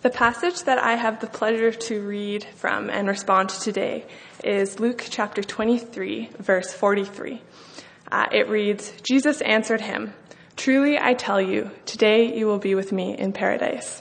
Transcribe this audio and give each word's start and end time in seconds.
The 0.00 0.10
passage 0.10 0.62
that 0.62 0.78
I 0.78 0.94
have 0.94 1.18
the 1.18 1.26
pleasure 1.26 1.72
to 1.72 2.00
read 2.06 2.44
from 2.54 2.88
and 2.88 3.08
respond 3.08 3.48
to 3.48 3.60
today 3.60 4.06
is 4.44 4.78
Luke 4.78 5.04
chapter 5.10 5.42
23, 5.42 6.30
verse 6.38 6.72
43. 6.72 7.42
Uh, 8.12 8.26
it 8.30 8.48
reads 8.48 8.92
Jesus 9.02 9.40
answered 9.40 9.80
him, 9.80 10.14
Truly 10.54 11.00
I 11.00 11.14
tell 11.14 11.40
you, 11.40 11.72
today 11.84 12.38
you 12.38 12.46
will 12.46 12.60
be 12.60 12.76
with 12.76 12.92
me 12.92 13.18
in 13.18 13.32
paradise. 13.32 14.00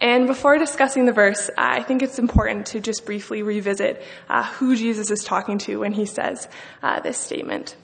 And 0.00 0.28
before 0.28 0.58
discussing 0.58 1.06
the 1.06 1.12
verse, 1.12 1.50
I 1.58 1.82
think 1.82 2.00
it's 2.00 2.20
important 2.20 2.66
to 2.66 2.78
just 2.78 3.04
briefly 3.04 3.42
revisit 3.42 4.00
uh, 4.28 4.44
who 4.44 4.76
Jesus 4.76 5.10
is 5.10 5.24
talking 5.24 5.58
to 5.58 5.78
when 5.78 5.92
he 5.92 6.06
says 6.06 6.46
uh, 6.84 7.00
this 7.00 7.18
statement. 7.18 7.74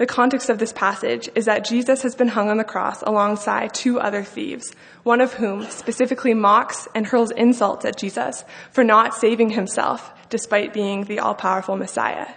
The 0.00 0.06
context 0.06 0.48
of 0.48 0.56
this 0.56 0.72
passage 0.72 1.28
is 1.34 1.44
that 1.44 1.66
Jesus 1.66 2.00
has 2.04 2.14
been 2.14 2.28
hung 2.28 2.48
on 2.48 2.56
the 2.56 2.64
cross 2.64 3.02
alongside 3.02 3.74
two 3.74 4.00
other 4.00 4.24
thieves, 4.24 4.74
one 5.02 5.20
of 5.20 5.34
whom 5.34 5.64
specifically 5.64 6.32
mocks 6.32 6.88
and 6.94 7.06
hurls 7.06 7.30
insults 7.32 7.84
at 7.84 7.98
Jesus 7.98 8.42
for 8.72 8.82
not 8.82 9.12
saving 9.12 9.50
himself 9.50 10.10
despite 10.30 10.72
being 10.72 11.04
the 11.04 11.18
all-powerful 11.18 11.76
Messiah. 11.76 12.28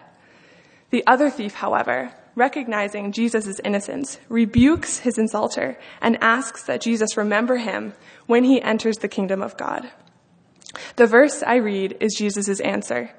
The 0.89 1.07
other 1.07 1.29
thief, 1.29 1.53
however, 1.53 2.11
recognizing 2.35 3.13
Jesus' 3.13 3.61
innocence, 3.63 4.19
rebukes 4.27 4.99
his 4.99 5.17
insulter 5.17 5.77
and 6.01 6.21
asks 6.21 6.63
that 6.63 6.81
Jesus 6.81 7.15
remember 7.15 7.55
him 7.55 7.93
when 8.25 8.43
he 8.43 8.61
enters 8.61 8.97
the 8.97 9.07
kingdom 9.07 9.41
of 9.41 9.55
God. 9.55 9.89
The 10.97 11.07
verse 11.07 11.41
I 11.41 11.55
read 11.55 11.95
is 12.01 12.13
Jesus' 12.13 12.59
answer. 12.59 13.11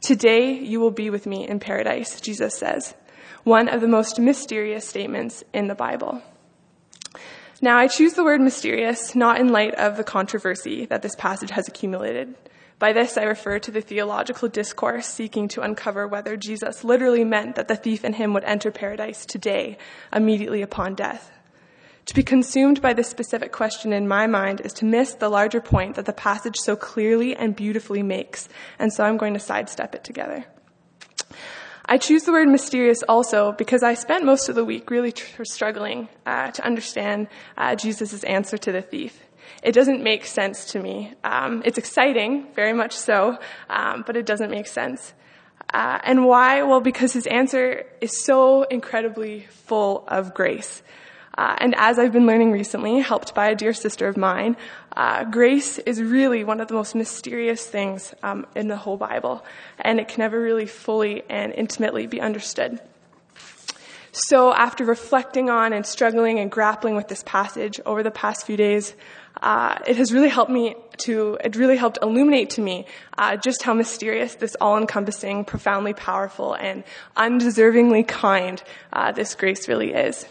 Today 0.00 0.58
you 0.58 0.80
will 0.80 0.90
be 0.90 1.10
with 1.10 1.26
me 1.26 1.46
in 1.46 1.60
paradise, 1.60 2.20
Jesus 2.20 2.58
says 2.58 2.96
one 3.44 3.68
of 3.68 3.80
the 3.80 3.88
most 3.88 4.18
mysterious 4.18 4.88
statements 4.88 5.44
in 5.52 5.68
the 5.68 5.74
Bible. 5.74 6.22
Now, 7.60 7.78
I 7.78 7.86
choose 7.86 8.14
the 8.14 8.24
word 8.24 8.40
mysterious 8.40 9.14
not 9.14 9.38
in 9.38 9.48
light 9.48 9.74
of 9.74 9.96
the 9.96 10.04
controversy 10.04 10.86
that 10.86 11.02
this 11.02 11.14
passage 11.14 11.50
has 11.50 11.68
accumulated. 11.68 12.34
By 12.78 12.92
this, 12.92 13.16
I 13.16 13.22
refer 13.22 13.58
to 13.60 13.70
the 13.70 13.80
theological 13.80 14.48
discourse 14.48 15.06
seeking 15.06 15.48
to 15.48 15.62
uncover 15.62 16.08
whether 16.08 16.36
Jesus 16.36 16.84
literally 16.84 17.24
meant 17.24 17.54
that 17.54 17.68
the 17.68 17.76
thief 17.76 18.04
in 18.04 18.14
him 18.14 18.34
would 18.34 18.44
enter 18.44 18.70
paradise 18.70 19.24
today, 19.24 19.78
immediately 20.12 20.60
upon 20.60 20.94
death. 20.94 21.30
To 22.06 22.14
be 22.14 22.22
consumed 22.22 22.82
by 22.82 22.92
this 22.92 23.08
specific 23.08 23.52
question 23.52 23.92
in 23.92 24.08
my 24.08 24.26
mind 24.26 24.60
is 24.60 24.72
to 24.74 24.84
miss 24.84 25.14
the 25.14 25.30
larger 25.30 25.60
point 25.60 25.94
that 25.94 26.04
the 26.04 26.12
passage 26.12 26.56
so 26.58 26.76
clearly 26.76 27.34
and 27.34 27.56
beautifully 27.56 28.02
makes, 28.02 28.48
and 28.78 28.92
so 28.92 29.04
I'm 29.04 29.16
going 29.16 29.34
to 29.34 29.40
sidestep 29.40 29.94
it 29.94 30.04
together. 30.04 30.44
I 31.86 31.98
choose 31.98 32.22
the 32.22 32.32
word 32.32 32.48
mysterious 32.48 33.02
also 33.02 33.52
because 33.52 33.82
I 33.82 33.92
spent 33.92 34.24
most 34.24 34.48
of 34.48 34.54
the 34.54 34.64
week 34.64 34.90
really 34.90 35.12
tr- 35.12 35.44
struggling 35.44 36.08
uh, 36.24 36.50
to 36.50 36.64
understand 36.64 37.28
uh, 37.58 37.74
Jesus' 37.74 38.24
answer 38.24 38.56
to 38.56 38.72
the 38.72 38.80
thief. 38.80 39.20
It 39.62 39.72
doesn't 39.72 40.02
make 40.02 40.24
sense 40.24 40.64
to 40.72 40.80
me. 40.80 41.12
Um, 41.24 41.62
it's 41.66 41.76
exciting, 41.76 42.46
very 42.54 42.72
much 42.72 42.92
so, 42.92 43.38
um, 43.68 44.02
but 44.06 44.16
it 44.16 44.24
doesn't 44.24 44.50
make 44.50 44.66
sense. 44.66 45.12
Uh, 45.74 45.98
and 46.04 46.24
why? 46.24 46.62
Well, 46.62 46.80
because 46.80 47.12
his 47.12 47.26
answer 47.26 47.84
is 48.00 48.24
so 48.24 48.62
incredibly 48.62 49.40
full 49.50 50.04
of 50.08 50.32
grace. 50.32 50.82
Uh, 51.36 51.56
and 51.58 51.74
as 51.76 51.98
I've 51.98 52.12
been 52.12 52.26
learning 52.26 52.52
recently, 52.52 53.00
helped 53.00 53.34
by 53.34 53.48
a 53.48 53.54
dear 53.54 53.72
sister 53.72 54.06
of 54.06 54.16
mine, 54.16 54.56
uh, 54.96 55.24
grace 55.24 55.78
is 55.78 56.00
really 56.00 56.44
one 56.44 56.60
of 56.60 56.68
the 56.68 56.74
most 56.74 56.94
mysterious 56.94 57.66
things 57.66 58.14
um, 58.22 58.46
in 58.54 58.68
the 58.68 58.76
whole 58.76 58.96
Bible, 58.96 59.44
and 59.78 59.98
it 59.98 60.08
can 60.08 60.20
never 60.20 60.40
really 60.40 60.66
fully 60.66 61.22
and 61.28 61.52
intimately 61.52 62.06
be 62.06 62.20
understood. 62.20 62.80
So, 64.12 64.54
after 64.54 64.84
reflecting 64.84 65.50
on 65.50 65.72
and 65.72 65.84
struggling 65.84 66.38
and 66.38 66.48
grappling 66.48 66.94
with 66.94 67.08
this 67.08 67.24
passage 67.24 67.80
over 67.84 68.04
the 68.04 68.12
past 68.12 68.46
few 68.46 68.56
days, 68.56 68.94
uh, 69.42 69.78
it 69.88 69.96
has 69.96 70.12
really 70.12 70.28
helped 70.28 70.52
me 70.52 70.76
to, 70.98 71.36
it 71.42 71.56
really 71.56 71.76
helped 71.76 71.98
illuminate 72.00 72.50
to 72.50 72.60
me 72.60 72.86
uh, 73.18 73.36
just 73.36 73.64
how 73.64 73.74
mysterious 73.74 74.36
this 74.36 74.56
all-encompassing, 74.60 75.44
profoundly 75.44 75.94
powerful, 75.94 76.54
and 76.54 76.84
undeservingly 77.16 78.06
kind 78.06 78.62
uh, 78.92 79.10
this 79.10 79.34
grace 79.34 79.66
really 79.66 79.92
is. 79.92 80.26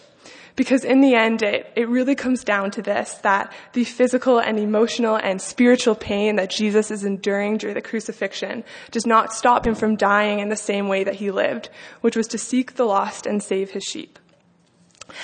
Because 0.55 0.83
in 0.83 1.01
the 1.01 1.15
end, 1.15 1.41
it, 1.41 1.71
it 1.75 1.89
really 1.89 2.13
comes 2.13 2.43
down 2.43 2.69
to 2.71 2.81
this, 2.81 3.15
that 3.23 3.51
the 3.73 3.83
physical 3.83 4.39
and 4.39 4.59
emotional 4.59 5.15
and 5.15 5.41
spiritual 5.41 5.95
pain 5.95 6.35
that 6.35 6.51
Jesus 6.51 6.91
is 6.91 7.03
enduring 7.03 7.57
during 7.57 7.73
the 7.73 7.81
crucifixion 7.81 8.63
does 8.91 9.07
not 9.07 9.33
stop 9.33 9.65
him 9.65 9.73
from 9.73 9.95
dying 9.95 10.39
in 10.39 10.49
the 10.49 10.55
same 10.55 10.87
way 10.87 11.03
that 11.03 11.15
he 11.15 11.31
lived, 11.31 11.69
which 12.01 12.15
was 12.15 12.27
to 12.27 12.37
seek 12.37 12.75
the 12.75 12.85
lost 12.85 13.25
and 13.25 13.41
save 13.41 13.71
his 13.71 13.83
sheep. 13.83 14.19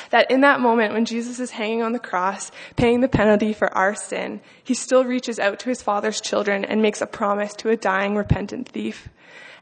That 0.09 0.29
in 0.29 0.41
that 0.41 0.59
moment 0.59 0.93
when 0.93 1.05
Jesus 1.05 1.39
is 1.39 1.51
hanging 1.51 1.83
on 1.83 1.93
the 1.93 1.99
cross, 1.99 2.51
paying 2.75 3.01
the 3.01 3.07
penalty 3.07 3.53
for 3.53 3.73
our 3.75 3.95
sin, 3.95 4.41
he 4.63 4.73
still 4.73 5.05
reaches 5.05 5.39
out 5.39 5.59
to 5.59 5.69
his 5.69 5.81
father's 5.81 6.21
children 6.21 6.65
and 6.65 6.81
makes 6.81 7.01
a 7.01 7.07
promise 7.07 7.53
to 7.55 7.69
a 7.69 7.77
dying 7.77 8.15
repentant 8.15 8.69
thief. 8.69 9.09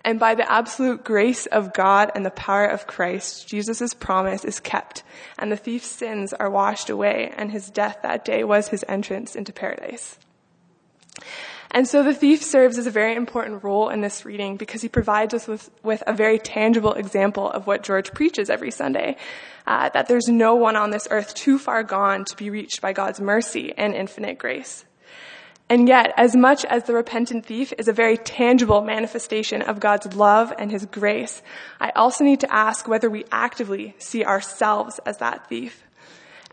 And 0.07 0.21
by 0.21 0.35
the 0.35 0.49
absolute 0.49 1.03
grace 1.03 1.47
of 1.47 1.73
God 1.73 2.13
and 2.15 2.25
the 2.25 2.31
power 2.31 2.65
of 2.65 2.87
Christ, 2.87 3.45
Jesus' 3.45 3.93
promise 3.93 4.45
is 4.45 4.61
kept, 4.61 5.03
and 5.37 5.51
the 5.51 5.57
thief's 5.57 5.87
sins 5.87 6.31
are 6.31 6.49
washed 6.49 6.89
away, 6.89 7.33
and 7.35 7.51
his 7.51 7.69
death 7.69 7.97
that 8.03 8.23
day 8.23 8.45
was 8.45 8.69
his 8.69 8.85
entrance 8.87 9.35
into 9.35 9.51
paradise. 9.51 10.17
And 11.71 11.89
so 11.89 12.03
the 12.03 12.13
thief 12.13 12.41
serves 12.41 12.77
as 12.77 12.87
a 12.87 12.89
very 12.89 13.15
important 13.15 13.65
role 13.65 13.89
in 13.89 13.99
this 13.99 14.23
reading 14.23 14.55
because 14.55 14.81
he 14.81 14.87
provides 14.87 15.33
us 15.33 15.45
with, 15.45 15.69
with 15.83 16.03
a 16.07 16.13
very 16.13 16.39
tangible 16.39 16.93
example 16.93 17.51
of 17.51 17.67
what 17.67 17.83
George 17.83 18.13
preaches 18.13 18.49
every 18.49 18.71
Sunday. 18.71 19.17
Uh, 19.65 19.89
that 19.89 20.07
there's 20.07 20.29
no 20.29 20.55
one 20.55 20.77
on 20.77 20.91
this 20.91 21.09
earth 21.11 21.35
too 21.35 21.59
far 21.59 21.83
gone 21.83 22.23
to 22.23 22.37
be 22.37 22.49
reached 22.49 22.79
by 22.79 22.93
God's 22.93 23.19
mercy 23.19 23.73
and 23.75 23.93
infinite 23.93 24.37
grace. 24.37 24.85
And 25.69 25.87
yet, 25.89 26.13
as 26.15 26.33
much 26.33 26.63
as 26.65 26.85
the 26.85 26.93
repentant 26.93 27.45
thief 27.45 27.73
is 27.77 27.89
a 27.89 27.93
very 27.93 28.17
tangible 28.17 28.81
manifestation 28.81 29.61
of 29.61 29.81
God's 29.81 30.15
love 30.15 30.53
and 30.57 30.71
his 30.71 30.85
grace, 30.85 31.41
I 31.79 31.89
also 31.89 32.23
need 32.23 32.39
to 32.39 32.53
ask 32.53 32.87
whether 32.87 33.09
we 33.09 33.25
actively 33.31 33.93
see 33.97 34.23
ourselves 34.23 34.99
as 35.05 35.17
that 35.17 35.49
thief. 35.49 35.83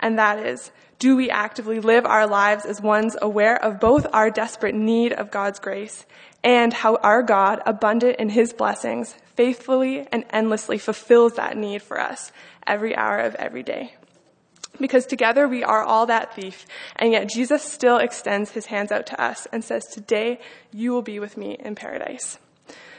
And 0.01 0.19
that 0.19 0.41
is, 0.45 0.73
do 0.99 1.17
we 1.17 1.31
actively 1.31 1.79
live 1.79 2.07
our 2.07 2.27
lives 2.27 2.65
as 2.65 2.81
ones 2.81 3.17
aware 3.23 3.63
of 3.63 3.79
both 3.79 4.07
our 4.13 4.31
desperate 4.31 4.75
need 4.75 5.13
of 5.13 5.31
God's 5.31 5.61
grace 5.61 6.07
and 6.43 6.73
how 6.73 6.97
our 6.97 7.23
God, 7.23 7.63
abundant 7.67 8.17
in 8.19 8.31
his 8.31 8.53
blessings, 8.53 9.15
faithfully 9.37 10.09
and 10.11 10.25
endlessly 10.31 10.79
fulfills 10.79 11.35
that 11.35 11.57
need 11.57 11.83
for 11.83 12.01
us 12.01 12.33
every 12.67 12.97
hour 12.97 13.19
of 13.19 13.37
every 13.37 13.63
day? 13.63 13.95
Because 14.81 15.07
together 15.07 15.47
we 15.47 15.62
are 15.62 15.83
all 15.83 16.07
that 16.07 16.35
thief, 16.35 16.67
and 16.97 17.12
yet 17.12 17.29
Jesus 17.29 17.62
still 17.62 17.99
extends 17.99 18.51
his 18.51 18.67
hands 18.67 18.91
out 18.91 19.07
to 19.07 19.23
us 19.23 19.47
and 19.53 19.62
says, 19.62 19.85
Today 19.85 20.41
you 20.73 20.93
will 20.93 21.03
be 21.03 21.21
with 21.21 21.37
me 21.37 21.57
in 21.61 21.75
paradise. 21.75 22.39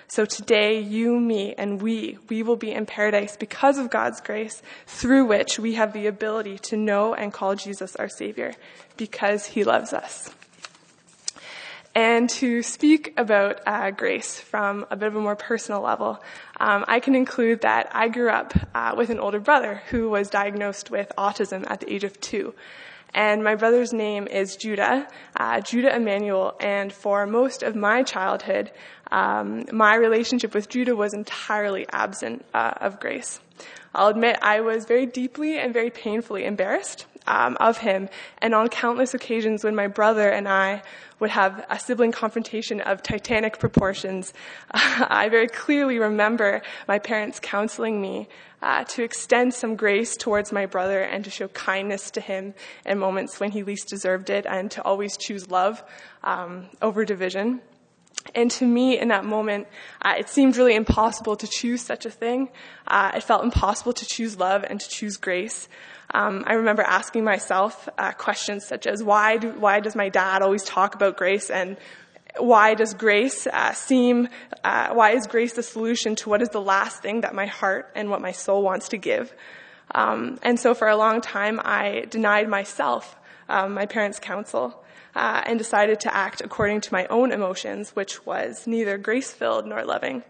So 0.08 0.24
today, 0.24 0.80
you, 0.80 1.20
me, 1.20 1.56
and 1.58 1.82
we, 1.82 2.20
we 2.30 2.44
will 2.44 2.56
be 2.56 2.72
in 2.72 2.86
paradise 2.86 3.36
because 3.36 3.80
of 3.80 3.90
God's 3.90 4.22
grace, 4.22 4.62
through 4.86 5.26
which 5.26 5.58
we 5.58 5.74
have 5.74 5.94
the 5.94 6.06
ability 6.06 6.60
to 6.60 6.78
know 6.78 7.16
and 7.16 7.34
call 7.34 7.56
Jesus 7.56 7.96
our 7.96 8.08
Savior, 8.08 8.54
because 8.98 9.48
He 9.48 9.64
loves 9.64 9.94
us. 9.94 10.30
And 11.96 12.30
to 12.32 12.62
speak 12.62 13.14
about 13.16 13.62
uh, 13.66 13.92
grace 13.92 14.38
from 14.38 14.86
a 14.92 14.98
bit 14.98 15.08
of 15.08 15.16
a 15.16 15.22
more 15.22 15.38
personal 15.38 15.80
level, 15.80 16.22
um, 16.60 16.84
I 16.90 17.00
can 17.00 17.16
include 17.16 17.62
that 17.62 17.90
I 17.94 18.10
grew 18.10 18.30
up 18.30 18.54
uh, 18.76 18.96
with 18.98 19.10
an 19.10 19.20
older 19.20 19.40
brother 19.40 19.82
who 19.90 20.10
was 20.10 20.30
diagnosed 20.30 20.92
with 20.92 21.10
autism 21.18 21.66
at 21.72 21.80
the 21.80 21.94
age 21.94 22.04
of 22.04 22.20
two. 22.20 22.54
And 23.14 23.46
my 23.46 23.56
brother's 23.56 23.94
name 23.94 24.28
is 24.28 24.58
Judah, 24.58 25.08
uh, 25.38 25.62
Judah 25.62 25.96
Emmanuel. 25.96 26.58
And 26.60 26.92
for 26.92 27.26
most 27.26 27.64
of 27.64 27.78
my 27.78 28.04
childhood, 28.04 28.72
um, 29.10 29.64
my 29.72 29.96
relationship 29.96 30.54
with 30.54 30.68
Judah 30.68 30.98
was 30.98 31.14
entirely 31.14 31.86
absent 31.94 32.44
uh, 32.54 32.74
of 32.82 33.00
grace. 33.00 33.40
I'll 33.94 34.10
admit 34.10 34.38
I 34.42 34.60
was 34.60 34.84
very 34.84 35.06
deeply 35.06 35.58
and 35.58 35.72
very 35.72 35.92
painfully 35.92 36.44
embarrassed 36.44 37.06
um, 37.28 37.58
of 37.60 37.78
him. 37.78 38.10
And 38.40 38.54
on 38.54 38.70
countless 38.70 39.14
occasions 39.14 39.64
when 39.64 39.76
my 39.76 39.88
brother 39.88 40.30
and 40.30 40.48
I 40.48 40.84
would 41.20 41.30
have 41.30 41.66
a 41.70 41.80
sibling 41.80 42.12
confrontation 42.12 42.82
of 42.82 43.02
titanic 43.02 43.60
proportions, 43.60 44.34
uh, 44.72 45.06
I 45.10 45.30
very 45.30 45.48
clearly 45.48 46.00
remember 46.00 46.62
my 46.88 47.00
parents 47.00 47.40
counseling 47.40 48.02
me 48.02 48.28
uh, 48.62 48.84
to 48.86 49.04
extend 49.04 49.54
some 49.54 49.76
grace 49.76 50.18
towards 50.18 50.52
my 50.52 50.66
brother 50.66 51.02
and 51.02 51.24
to 51.24 51.30
show 51.30 51.48
kindness 51.50 52.10
to 52.12 52.22
him 52.22 52.54
in 52.86 52.98
moments 52.98 53.40
when 53.40 53.52
he 53.52 53.64
least 53.64 53.88
deserved 53.88 54.30
it 54.30 54.46
and 54.46 54.72
to 54.72 54.84
always 54.84 55.18
choose 55.18 55.50
love 55.50 55.84
um, 56.24 56.66
over 56.82 57.06
division. 57.06 57.62
And 58.34 58.50
to 58.52 58.66
me, 58.66 58.98
in 59.00 59.10
that 59.10 59.24
moment, 59.24 59.68
uh, 60.02 60.16
it 60.18 60.30
seemed 60.30 60.58
really 60.58 60.76
impossible 60.76 61.36
to 61.36 61.48
choose 61.48 61.82
such 61.82 62.06
a 62.06 62.10
thing. 62.10 62.50
Uh, 62.88 63.12
it 63.16 63.24
felt 63.24 63.44
impossible 63.44 63.94
to 63.94 64.06
choose 64.06 64.38
love 64.40 64.66
and 64.68 64.80
to 64.80 64.90
choose 64.90 65.18
grace. 65.18 65.68
Um, 66.14 66.44
I 66.48 66.54
remember 66.54 66.82
asking 66.82 67.24
myself 67.24 67.88
uh, 67.98 68.12
questions 68.14 68.66
such 68.66 68.88
as, 68.88 69.04
why, 69.04 69.38
do, 69.38 69.52
why 69.52 69.80
does 69.80 69.96
my 69.96 70.10
dad 70.10 70.42
always 70.42 70.64
talk 70.64 70.96
about 70.96 71.18
grace 71.18 71.50
and 71.50 71.78
why 72.38 72.74
does 72.74 72.94
grace 72.94 73.48
uh, 73.48 73.74
seem, 73.74 74.28
uh, 74.64 74.94
why 74.94 75.12
is 75.12 75.28
grace 75.28 75.54
the 75.54 75.64
solution 75.64 76.16
to 76.18 76.30
what 76.30 76.42
is 76.42 76.50
the 76.50 76.62
last 76.62 77.02
thing 77.02 77.22
that 77.22 77.34
my 77.34 77.46
heart 77.46 77.92
and 77.96 78.10
what 78.10 78.22
my 78.22 78.32
soul 78.32 78.62
wants 78.62 78.90
to 78.90 78.98
give? 78.98 79.34
Um, 79.94 80.40
and 80.42 80.60
so 80.60 80.74
for 80.74 80.88
a 80.88 80.98
long 80.98 81.22
time, 81.22 81.62
I 81.64 82.06
denied 82.10 82.50
myself 82.50 83.18
um, 83.48 83.74
my 83.74 83.86
parents' 83.86 84.20
counsel 84.20 84.84
uh, 85.16 85.44
and 85.46 85.58
decided 85.58 86.00
to 86.02 86.16
act 86.16 86.42
according 86.42 86.82
to 86.82 86.94
my 86.94 87.08
own 87.08 87.32
emotions, 87.32 87.92
which 87.92 88.26
was 88.26 88.68
neither 88.68 88.98
grace 88.98 89.32
filled 89.32 89.66
nor 89.66 89.84
loving. 89.86 90.24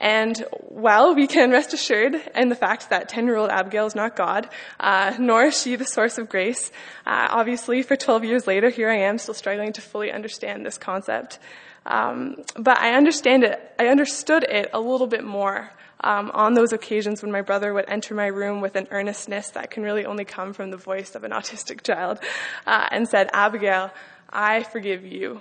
And 0.00 0.44
well, 0.68 1.14
we 1.14 1.26
can 1.26 1.50
rest 1.50 1.72
assured 1.72 2.20
in 2.34 2.48
the 2.48 2.54
fact 2.54 2.90
that 2.90 3.08
10 3.08 3.26
year 3.26 3.36
old 3.36 3.50
Abigail 3.50 3.86
is 3.86 3.94
not 3.94 4.16
God, 4.16 4.48
uh, 4.80 5.14
nor 5.18 5.44
is 5.44 5.60
she 5.60 5.76
the 5.76 5.84
source 5.84 6.18
of 6.18 6.28
grace. 6.28 6.70
Uh, 7.06 7.28
obviously, 7.30 7.82
for 7.82 7.96
12 7.96 8.24
years 8.24 8.46
later, 8.46 8.70
here 8.70 8.90
I 8.90 8.98
am 8.98 9.18
still 9.18 9.34
struggling 9.34 9.72
to 9.74 9.80
fully 9.80 10.10
understand 10.10 10.66
this 10.66 10.78
concept. 10.78 11.38
Um, 11.86 12.36
but 12.56 12.78
I 12.78 12.94
understand 12.94 13.44
it, 13.44 13.60
I 13.78 13.86
understood 13.86 14.44
it 14.44 14.70
a 14.72 14.80
little 14.80 15.06
bit 15.06 15.22
more 15.22 15.70
um, 16.00 16.30
on 16.34 16.54
those 16.54 16.72
occasions 16.72 17.22
when 17.22 17.32
my 17.32 17.42
brother 17.42 17.72
would 17.72 17.86
enter 17.88 18.14
my 18.14 18.26
room 18.26 18.60
with 18.60 18.76
an 18.76 18.88
earnestness 18.90 19.50
that 19.50 19.70
can 19.70 19.82
really 19.82 20.04
only 20.04 20.24
come 20.24 20.52
from 20.52 20.70
the 20.70 20.76
voice 20.76 21.14
of 21.14 21.24
an 21.24 21.30
autistic 21.30 21.82
child 21.82 22.18
uh, 22.66 22.88
and 22.90 23.08
said, 23.08 23.30
Abigail, 23.32 23.90
I 24.28 24.64
forgive 24.64 25.04
you. 25.04 25.40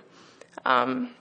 Um, 0.66 1.14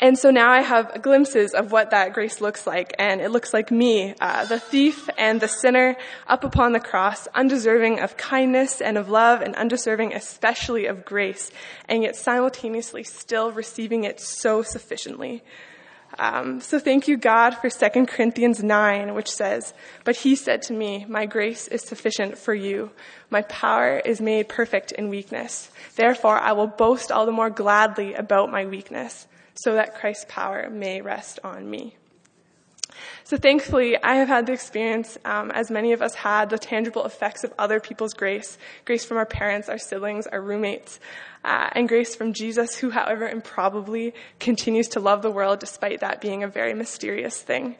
and 0.00 0.18
so 0.18 0.30
now 0.30 0.50
I 0.50 0.60
have 0.60 1.02
glimpses 1.02 1.54
of 1.54 1.72
what 1.72 1.90
that 1.90 2.12
grace 2.12 2.40
looks 2.40 2.66
like, 2.66 2.94
and 2.98 3.20
it 3.20 3.30
looks 3.30 3.52
like 3.52 3.70
me, 3.70 4.14
uh, 4.20 4.44
the 4.46 4.58
thief 4.58 5.08
and 5.18 5.40
the 5.40 5.48
sinner, 5.48 5.96
up 6.26 6.44
upon 6.44 6.72
the 6.72 6.80
cross, 6.80 7.28
undeserving 7.34 8.00
of 8.00 8.16
kindness 8.16 8.80
and 8.80 8.96
of 8.98 9.08
love, 9.08 9.40
and 9.42 9.54
undeserving 9.54 10.14
especially 10.14 10.86
of 10.86 11.04
grace, 11.04 11.50
and 11.88 12.02
yet 12.02 12.16
simultaneously 12.16 13.02
still 13.02 13.52
receiving 13.52 14.04
it 14.04 14.20
so 14.20 14.62
sufficiently. 14.62 15.42
Um, 16.18 16.60
so 16.60 16.78
thank 16.78 17.08
you, 17.08 17.16
God, 17.16 17.54
for 17.54 17.70
2 17.70 18.06
Corinthians 18.06 18.62
9, 18.62 19.14
which 19.14 19.30
says, 19.30 19.72
But 20.04 20.16
he 20.16 20.34
said 20.34 20.62
to 20.62 20.72
me, 20.72 21.06
My 21.08 21.26
grace 21.26 21.68
is 21.68 21.82
sufficient 21.82 22.38
for 22.38 22.54
you. 22.54 22.90
My 23.30 23.42
power 23.42 23.98
is 23.98 24.20
made 24.20 24.48
perfect 24.48 24.92
in 24.92 25.08
weakness. 25.08 25.70
Therefore, 25.96 26.38
I 26.38 26.52
will 26.52 26.66
boast 26.66 27.10
all 27.10 27.26
the 27.26 27.32
more 27.32 27.50
gladly 27.50 28.14
about 28.14 28.50
my 28.50 28.66
weakness, 28.66 29.26
so 29.54 29.74
that 29.74 29.94
Christ's 29.94 30.26
power 30.28 30.68
may 30.70 31.00
rest 31.00 31.38
on 31.42 31.70
me. 31.70 31.96
So 33.24 33.36
thankfully, 33.36 33.96
I 34.02 34.16
have 34.16 34.28
had 34.28 34.46
the 34.46 34.52
experience, 34.52 35.18
um, 35.24 35.50
as 35.50 35.70
many 35.70 35.92
of 35.92 36.02
us 36.02 36.14
had, 36.14 36.50
the 36.50 36.58
tangible 36.58 37.04
effects 37.04 37.44
of 37.44 37.52
other 37.58 37.80
people's 37.80 38.14
grace, 38.14 38.58
grace 38.84 39.04
from 39.04 39.16
our 39.16 39.26
parents, 39.26 39.68
our 39.68 39.78
siblings, 39.78 40.26
our 40.26 40.40
roommates, 40.40 41.00
uh, 41.44 41.70
and 41.72 41.88
grace 41.88 42.14
from 42.14 42.32
Jesus, 42.32 42.76
who, 42.76 42.90
however 42.90 43.28
improbably, 43.28 44.14
continues 44.40 44.88
to 44.88 45.00
love 45.00 45.22
the 45.22 45.30
world 45.30 45.60
despite 45.60 46.00
that 46.00 46.20
being 46.20 46.42
a 46.42 46.48
very 46.48 46.74
mysterious 46.74 47.40
thing. 47.40 47.76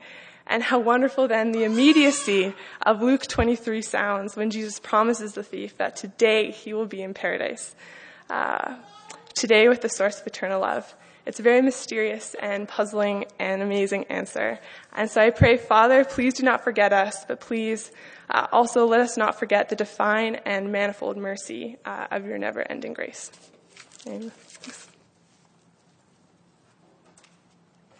And 0.46 0.62
how 0.62 0.80
wonderful 0.80 1.28
then 1.28 1.52
the 1.52 1.64
immediacy 1.64 2.54
of 2.84 3.00
Luke 3.00 3.22
23 3.22 3.80
sounds 3.82 4.36
when 4.36 4.50
Jesus 4.50 4.80
promises 4.80 5.34
the 5.34 5.42
thief 5.42 5.76
that 5.78 5.96
today 5.96 6.50
he 6.50 6.74
will 6.74 6.86
be 6.86 7.02
in 7.02 7.14
paradise. 7.14 7.74
Uh, 8.28 8.76
today 9.34 9.68
with 9.68 9.80
the 9.82 9.88
source 9.88 10.20
of 10.20 10.26
eternal 10.26 10.60
love. 10.60 10.94
It's 11.24 11.38
a 11.38 11.42
very 11.42 11.62
mysterious 11.62 12.34
and 12.34 12.68
puzzling 12.68 13.26
and 13.38 13.62
amazing 13.62 14.04
answer. 14.04 14.58
And 14.92 15.08
so 15.08 15.22
I 15.22 15.30
pray, 15.30 15.56
Father, 15.56 16.04
please 16.04 16.34
do 16.34 16.42
not 16.42 16.64
forget 16.64 16.92
us, 16.92 17.24
but 17.24 17.40
please 17.40 17.92
uh, 18.28 18.48
also 18.50 18.86
let 18.86 19.00
us 19.00 19.16
not 19.16 19.38
forget 19.38 19.68
the 19.68 19.76
divine 19.76 20.36
and 20.44 20.72
manifold 20.72 21.16
mercy 21.16 21.76
uh, 21.84 22.08
of 22.10 22.26
your 22.26 22.38
never 22.38 22.68
ending 22.68 22.92
grace. 22.92 23.30
Amen. 24.06 24.32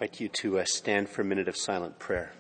I 0.01 0.07
invite 0.07 0.21
you 0.21 0.29
to 0.29 0.59
uh, 0.59 0.65
stand 0.65 1.09
for 1.09 1.23
a 1.23 1.25
minute 1.25 1.47
of 1.47 1.57
silent 1.57 2.01
prayer. 2.01 2.33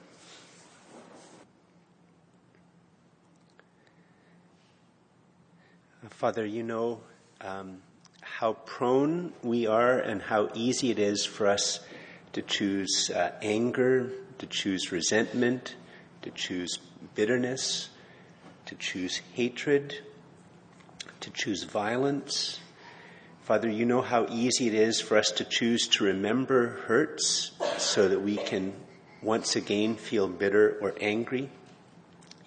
Father, 6.10 6.44
you 6.44 6.64
know 6.64 7.00
um, 7.40 7.78
how 8.42 8.54
prone 8.66 9.32
we 9.44 9.68
are 9.68 10.00
and 10.00 10.20
how 10.20 10.50
easy 10.52 10.90
it 10.90 10.98
is 10.98 11.24
for 11.24 11.46
us 11.46 11.78
to 12.32 12.42
choose 12.42 13.08
uh, 13.14 13.30
anger, 13.40 14.10
to 14.36 14.46
choose 14.46 14.90
resentment, 14.90 15.76
to 16.22 16.30
choose 16.32 16.80
bitterness, 17.14 17.90
to 18.66 18.74
choose 18.74 19.18
hatred, 19.34 19.96
to 21.20 21.30
choose 21.30 21.62
violence. 21.62 22.58
Father, 23.42 23.70
you 23.70 23.86
know 23.86 24.02
how 24.02 24.26
easy 24.28 24.66
it 24.66 24.74
is 24.74 25.00
for 25.00 25.16
us 25.16 25.30
to 25.30 25.44
choose 25.44 25.86
to 25.86 26.02
remember 26.02 26.80
hurts 26.88 27.52
so 27.78 28.08
that 28.08 28.22
we 28.22 28.38
can 28.38 28.72
once 29.22 29.54
again 29.54 29.94
feel 29.94 30.26
bitter 30.26 30.78
or 30.80 30.96
angry. 31.00 31.48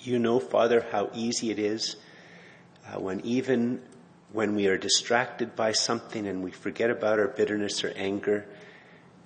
You 0.01 0.19
know, 0.19 0.41
Father, 0.41 0.85
how 0.91 1.09
easy 1.13 1.51
it 1.51 1.59
is 1.59 1.95
uh, 2.85 2.99
when 2.99 3.21
even 3.21 3.81
when 4.31 4.55
we 4.55 4.67
are 4.67 4.77
distracted 4.77 5.55
by 5.55 5.71
something 5.71 6.27
and 6.27 6.43
we 6.43 6.51
forget 6.51 6.89
about 6.89 7.19
our 7.19 7.27
bitterness 7.27 7.83
or 7.83 7.93
anger, 7.95 8.45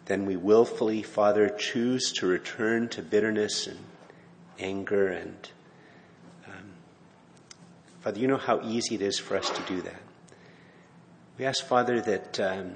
then 0.06 0.26
we 0.26 0.36
willfully, 0.36 1.04
Father, 1.04 1.50
choose 1.50 2.12
to 2.14 2.28
return 2.28 2.90
to 2.90 3.02
bitterness 3.02 3.68
and 3.68 3.80
anger. 4.60 5.08
And 5.08 5.50
um, 6.48 6.72
Father, 8.02 8.20
you 8.20 8.28
know 8.28 8.38
how 8.38 8.62
easy 8.64 8.96
it 8.96 9.02
is 9.02 9.20
for 9.20 9.38
us 9.38 9.50
to 9.50 9.62
do 9.64 9.82
that. 9.82 10.02
We 11.38 11.46
ask, 11.46 11.66
Father, 11.66 12.02
that 12.02 12.40
um, 12.40 12.74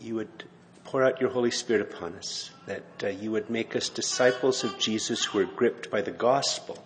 you 0.00 0.14
would 0.14 0.44
pour 0.84 1.02
out 1.02 1.20
your 1.20 1.30
Holy 1.30 1.50
Spirit 1.50 1.82
upon 1.82 2.14
us, 2.14 2.50
that 2.66 2.84
uh, 3.02 3.08
you 3.08 3.32
would 3.32 3.50
make 3.50 3.74
us 3.74 3.88
disciples 3.88 4.62
of 4.62 4.78
Jesus 4.78 5.24
who 5.24 5.40
are 5.40 5.44
gripped 5.46 5.90
by 5.90 6.02
the 6.02 6.12
gospel 6.12 6.84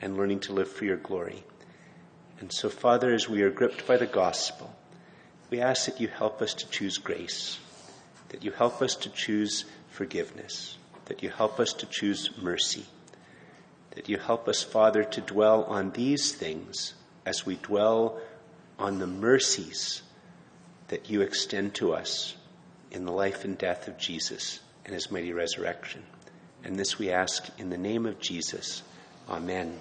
and 0.00 0.16
learning 0.16 0.40
to 0.40 0.52
live 0.52 0.68
for 0.70 0.84
your 0.84 0.96
glory. 0.96 1.44
And 2.40 2.50
so, 2.50 2.70
Father, 2.70 3.12
as 3.12 3.28
we 3.28 3.42
are 3.42 3.50
gripped 3.50 3.86
by 3.86 3.98
the 3.98 4.06
gospel, 4.06 4.74
we 5.50 5.60
ask 5.60 5.84
that 5.86 6.00
you 6.00 6.08
help 6.08 6.40
us 6.40 6.54
to 6.54 6.68
choose 6.70 6.96
grace, 6.96 7.58
that 8.30 8.42
you 8.42 8.50
help 8.50 8.80
us 8.80 8.94
to 8.96 9.10
choose 9.10 9.66
forgiveness, 9.90 10.78
that 11.04 11.22
you 11.22 11.28
help 11.28 11.60
us 11.60 11.74
to 11.74 11.86
choose 11.86 12.30
mercy, 12.40 12.86
that 13.90 14.08
you 14.08 14.16
help 14.16 14.48
us, 14.48 14.62
Father, 14.62 15.04
to 15.04 15.20
dwell 15.20 15.64
on 15.64 15.90
these 15.90 16.32
things 16.32 16.94
as 17.26 17.44
we 17.44 17.56
dwell 17.56 18.18
on 18.78 18.98
the 18.98 19.06
mercies 19.06 20.02
that 20.88 21.10
you 21.10 21.20
extend 21.20 21.74
to 21.74 21.92
us 21.92 22.36
in 22.90 23.04
the 23.04 23.12
life 23.12 23.44
and 23.44 23.58
death 23.58 23.86
of 23.86 23.98
Jesus 23.98 24.60
and 24.84 24.94
his 24.94 25.10
mighty 25.10 25.32
resurrection. 25.32 26.02
And 26.64 26.76
this 26.76 26.98
we 26.98 27.10
ask 27.10 27.48
in 27.58 27.70
the 27.70 27.78
name 27.78 28.06
of 28.06 28.18
Jesus. 28.18 28.82
Amen. 29.28 29.78